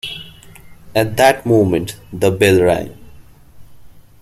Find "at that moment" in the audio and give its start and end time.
0.95-1.95